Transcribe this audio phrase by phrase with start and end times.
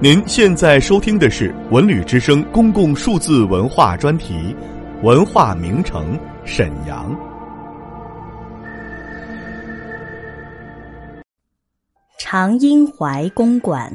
[0.00, 4.54] 您现在收听的是《文旅之声》公共数字文化专题
[5.04, 7.12] 《文化名城沈阳》。
[12.16, 13.92] 长英怀公馆，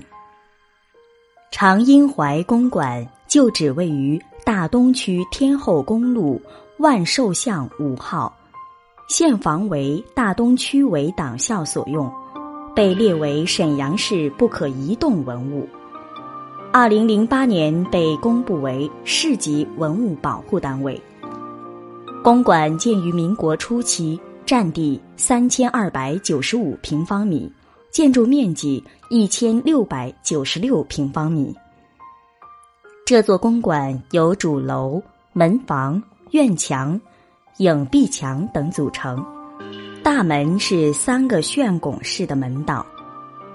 [1.52, 6.42] 长英怀公馆旧址位于大东区天后公路
[6.80, 8.36] 万寿巷五号，
[9.08, 12.12] 现房为大东区委党校所用，
[12.76, 15.66] 被列为沈阳市不可移动文物。
[16.76, 21.00] 二零零八年被公布为市级文物保护单位。
[22.24, 27.48] 公馆建于民国初期，占地三千二百九十五平方米，
[27.92, 31.56] 建筑面积一千六百九十六平方米。
[33.06, 35.00] 这座公馆由主楼、
[35.32, 36.02] 门房、
[36.32, 37.00] 院墙、
[37.58, 39.24] 影壁墙等组成，
[40.02, 42.84] 大门是三个旋拱式的门道，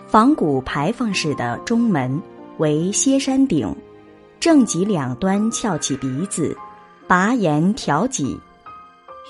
[0.07, 2.17] 仿古牌坊式的中门。
[2.59, 3.75] 为歇山顶，
[4.41, 6.57] 正脊两端翘起鼻子，
[7.07, 8.39] 拔檐挑脊。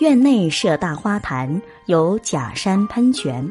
[0.01, 3.47] 院内设大花坛，有假山喷泉。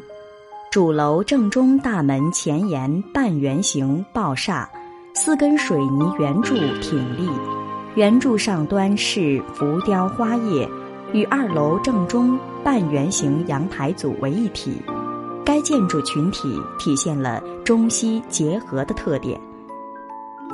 [0.72, 4.68] 主楼正中大门前沿半圆形抱厦，
[5.14, 7.28] 四根水泥圆柱挺立，
[7.94, 10.68] 圆柱上端是浮雕花叶，
[11.12, 14.82] 与二楼正中半圆形阳台组为一体。
[15.44, 19.40] 该建筑群体体现了中西结合的特点。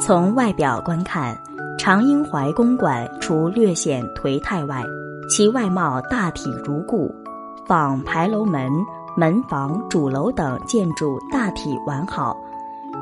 [0.00, 1.36] 从外表观看，
[1.78, 4.84] 长英怀公馆除略显颓态外，
[5.30, 7.14] 其外貌大体如故，
[7.66, 8.70] 仿牌楼门、
[9.16, 12.36] 门房、主楼等建筑大体完好。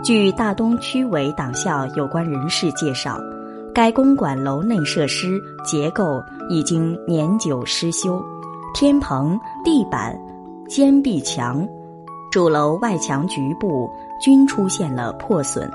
[0.04, 3.18] 据大东区委党校有关人士介绍，
[3.74, 8.22] 该公馆楼内设施结构已经年久失修，
[8.74, 10.16] 天棚、地板、
[10.68, 11.66] 坚壁墙、
[12.30, 15.68] 主楼外墙局部均出现了破损。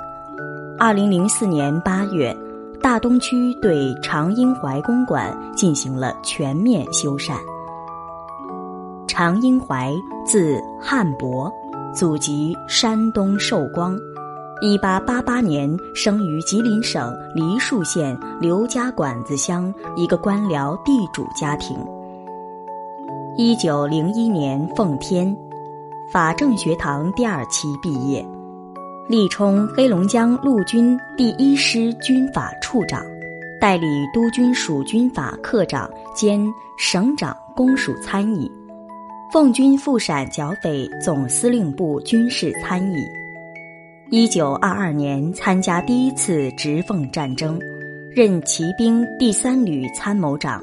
[0.80, 2.36] 二零零四年八月，
[2.84, 7.34] 大东区对长英怀公馆进行了全面修缮。
[9.08, 9.92] 长英怀，
[10.24, 11.52] 字汉伯，
[11.96, 13.98] 祖籍山东寿光，
[14.62, 21.76] 一八八八年生于吉林省梨树县刘家馆子乡一个官僚地主家庭。
[23.36, 25.36] 一九零一年奉天，
[26.14, 28.24] 法政学堂第二期毕业。
[29.10, 33.06] 历充黑龙江陆军第一师军法处长，
[33.58, 36.46] 代理督军署军法科长兼
[36.78, 38.52] 省长公署参议，
[39.32, 42.98] 奉军赴陕剿匪总司令部军事参议。
[44.10, 47.58] 一九二二年参加第一次直奉战争，
[48.12, 50.62] 任骑兵第三旅参谋长，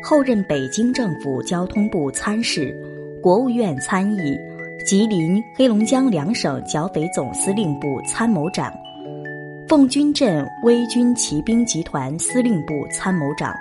[0.00, 2.72] 后任北京政府交通部参事、
[3.20, 4.38] 国务院参议。
[4.82, 8.72] 吉林、黑龙江两省剿匪总司令部参谋长，
[9.66, 13.54] 奉军镇威军骑兵集团司令部参谋长。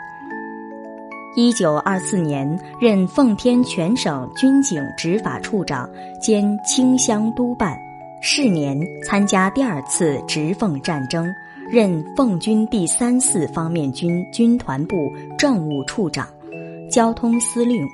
[1.35, 5.89] 一九二四年任奉天全省军警执法处长
[6.21, 7.77] 兼清乡督办，
[8.21, 11.33] 是年参加第二次直奉战争，
[11.69, 16.27] 任奉军第三四方面军军团部政务处长、
[16.91, 17.87] 交通司令。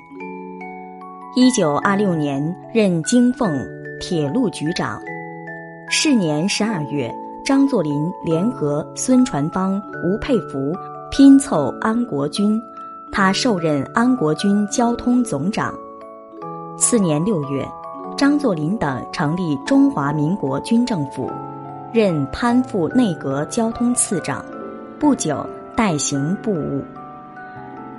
[1.35, 3.55] 一九二六年任京奉
[3.99, 4.99] 铁路局长，
[5.87, 7.13] 是年十二月，
[7.45, 10.73] 张作霖联合孙传芳、吴佩孚
[11.11, 12.59] 拼凑安国军，
[13.11, 15.71] 他受任安国军交通总长。
[16.79, 17.63] 次年六月，
[18.17, 21.31] 张作霖等成立中华民国军政府，
[21.93, 24.43] 任攀附内阁交通次长，
[24.97, 25.45] 不久
[25.75, 26.83] 代行部务。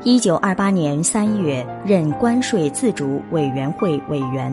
[0.02, 4.50] 一九二八年三月，任关税自主委员会委员。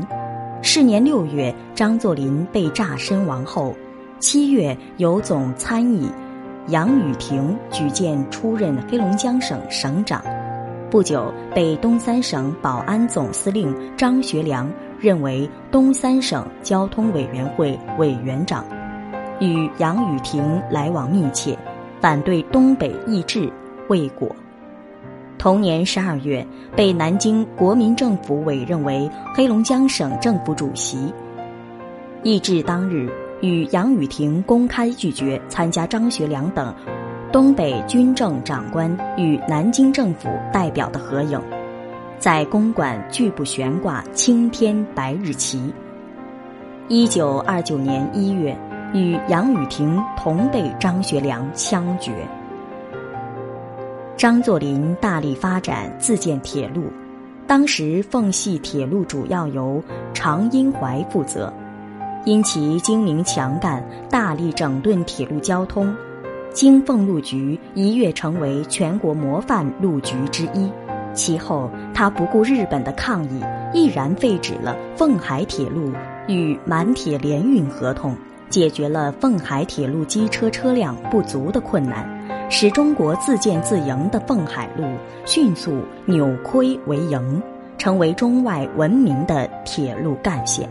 [0.61, 3.73] 是年六月，张作霖被炸身亡后，
[4.19, 6.11] 七月由总参议
[6.67, 10.21] 杨宇霆举荐出任黑龙江省省长。
[10.91, 14.69] 不久，被东三省保安总司令张学良
[14.99, 18.65] 任为东三省交通委员会委员长，
[19.39, 21.57] 与杨宇霆来往密切，
[22.01, 23.49] 反对东北易帜
[23.87, 24.35] 未果。
[25.37, 26.45] 同年十二月，
[26.75, 31.13] 被南京国民政府委任为黑龙江省政府主席。
[32.23, 33.07] 易帜当日，
[33.41, 36.73] 与杨宇霆公开拒绝参加张学良等
[37.31, 41.39] 东北军政长官与南京政府代表的合影，
[42.17, 45.71] 在公馆拒不悬挂青天白日旗。
[46.87, 48.57] 一九二九年一月，
[48.93, 52.27] 与杨宇霆同被张学良枪决。
[54.17, 56.85] 张作霖大力发展自建铁路，
[57.45, 59.79] 当时奉系铁路主要由
[60.11, 61.53] 常荫怀负责。
[62.25, 65.95] 因其精明强干，大力整顿铁路交通，
[66.51, 70.67] 京奉路局一跃成为全国模范路局之一。
[71.13, 73.39] 其后，他不顾日本的抗议，
[73.71, 75.91] 毅然废止了奉海铁路
[76.27, 78.15] 与满铁联运合同，
[78.49, 82.03] 解决了奉海铁路机车车辆不足的困难，
[82.49, 84.85] 使中国自建自营的奉海路
[85.25, 87.41] 迅速扭亏为盈，
[87.77, 90.69] 成为中外闻名的铁路干线。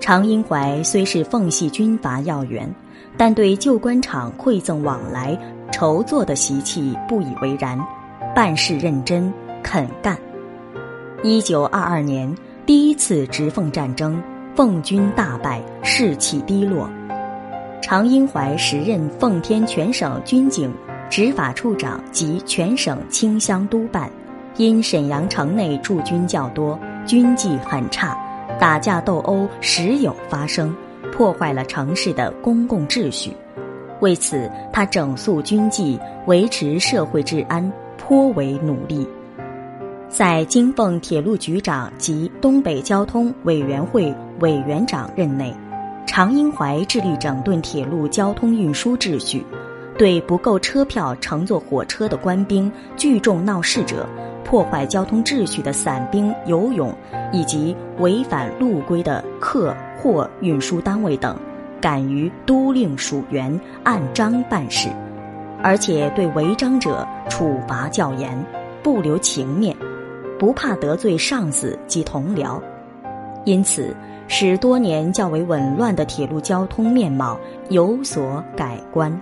[0.00, 2.68] 常荫槐虽是奉系军阀要员，
[3.16, 5.38] 但对旧官场馈赠往来、
[5.70, 7.78] 筹作的习气不以为然，
[8.34, 9.32] 办事认真
[9.62, 10.16] 肯干。
[11.22, 12.32] 一九二二年，
[12.64, 14.22] 第一次直奉战争，
[14.54, 16.88] 奉军大败，士气低落。
[17.80, 20.72] 常荫槐时任奉天全省军警
[21.08, 24.10] 执法处长及全省清乡督办，
[24.56, 28.16] 因沈阳城内驻军较多，军纪很差。
[28.58, 30.74] 打架斗殴时有发生，
[31.12, 33.32] 破坏了城市的公共秩序。
[34.00, 39.06] 为此，他整肃军纪，维持社会治安，颇为努力。
[40.08, 45.54] 在京奉铁路局长及东北交通委员会委员长任内，
[46.08, 49.44] 常荫槐致力整顿铁路交通运输秩序，
[49.98, 54.08] 对不够车票乘坐火车的官兵、聚众闹事者。
[54.42, 56.90] 破坏交通秩序的散兵游勇，
[57.30, 61.36] 以及违反路规的客货运输单位等，
[61.78, 64.88] 敢于督令属员按章办事，
[65.62, 68.42] 而且对违章者处罚较严，
[68.82, 69.76] 不留情面，
[70.38, 72.58] 不怕得罪上司及同僚，
[73.44, 73.94] 因此
[74.28, 77.36] 使多年较为紊乱的铁路交通面貌
[77.70, 79.20] 有所改观。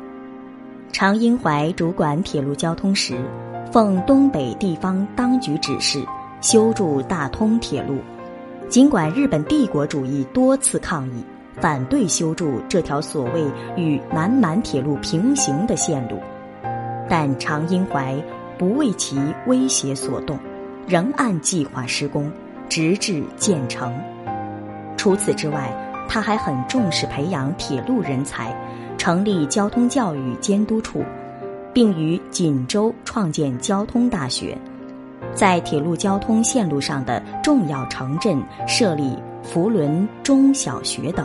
[0.93, 3.17] 常荫槐主管铁路交通时。
[3.73, 6.01] 奉东北地方当局指示，
[6.41, 7.99] 修筑大通铁路。
[8.69, 11.25] 尽管日本帝国主义多次抗议，
[11.61, 13.45] 反对修筑这条所谓
[13.77, 16.19] 与南满铁路平行的线路，
[17.09, 18.15] 但常荫槐
[18.57, 20.39] 不为其威胁所动，
[20.87, 22.31] 仍按计划施工，
[22.69, 23.93] 直至建成。
[25.07, 25.73] 除此之外，
[26.09, 28.53] 他还很重视培养铁路人才，
[28.99, 31.01] 成立交通教育监督处。
[31.73, 34.59] 并于锦州创建交通大学，
[35.33, 41.25] 在铁路交通线路上的重要城镇设立福伦中小学等。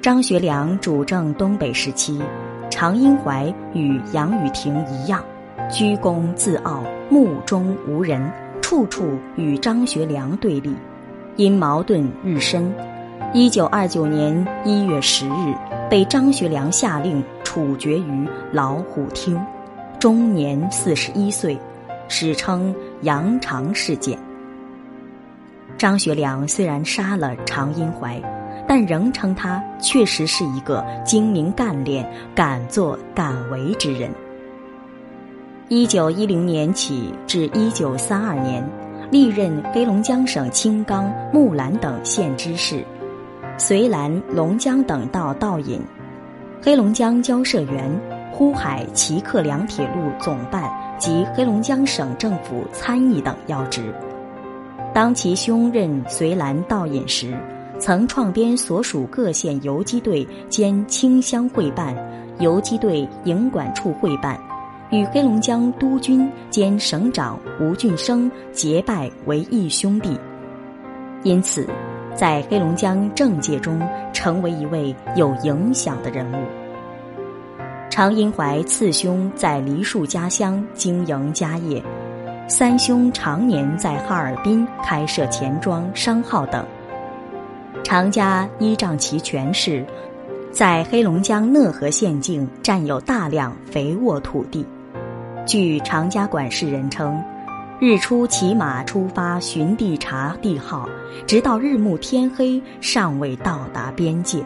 [0.00, 2.22] 张学良主政东北时期，
[2.70, 5.24] 常荫槐与杨雨婷一样，
[5.68, 8.30] 居功自傲，目中无人，
[8.62, 10.72] 处处与张学良对立，
[11.40, 12.70] 因矛盾日深。
[13.32, 15.54] 一九二九年一月十日，
[15.88, 19.40] 被张学良下令处决于老虎厅，
[19.98, 21.58] 终年四十一岁，
[22.08, 24.18] 史称杨长事件。
[25.78, 28.20] 张学良虽然杀了常荫槐，
[28.68, 34.10] 但仍称他确实是一个精明干练、敢作敢为之人。
[35.68, 38.62] 一九一零年起至一九三二年，
[39.10, 42.84] 历任黑龙江省青冈、木兰等县知事。
[43.58, 45.80] 绥兰、龙江等道道引，
[46.62, 47.90] 黑龙江交涉员、
[48.32, 53.92] 呼海齐克梁铁路总办及黑龙江省政府参议等要职。
[54.94, 57.36] 当其兄任绥兰道引时，
[57.78, 61.94] 曾创编所属各县游击队兼清乡会办、
[62.38, 64.38] 游击队营管处会办，
[64.90, 70.18] 与黑龙江督军兼省长吴俊升结拜为义兄弟，
[71.22, 71.66] 因此。
[72.12, 73.80] 在黑龙江政界中，
[74.12, 76.44] 成为一位有影响的人物。
[77.88, 81.82] 常荫槐次兄在梨树家乡经营家业，
[82.48, 86.66] 三兄常年在哈尔滨开设钱庄、商号等。
[87.84, 89.86] 常家依仗其权势，
[90.50, 94.66] 在黑龙江讷河县境占有大量肥沃土地。
[95.46, 97.22] 据常家管事人称。
[97.82, 100.86] 日出骑马出发寻地查地号，
[101.26, 104.44] 直到日暮天黑，尚未到达边界。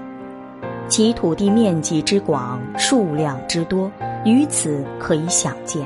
[0.87, 3.91] 其土地面积之广，数量之多，
[4.25, 5.85] 于此可以想见。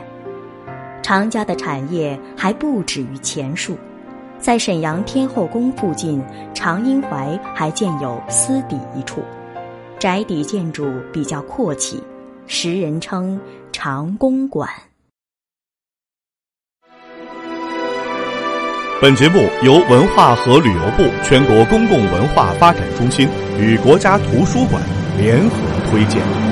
[1.02, 3.78] 常家的产业还不止于前述，
[4.38, 6.22] 在沈阳天后宫附近，
[6.52, 9.22] 常荫槐还建有私邸一处，
[9.98, 12.02] 宅邸建筑比较阔气，
[12.46, 13.40] 时人称
[13.72, 14.68] 常公馆。
[19.00, 24.82] 本节目由文化和旅游部全国公共文化发展中心与国家图书馆
[25.16, 25.56] 联合
[25.88, 26.47] 推荐。